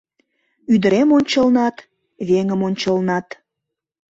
Ӱдырем 0.73 1.09
ончылнат, 1.17 1.77
веҥым 2.27 2.61
ончылнат. 2.67 3.27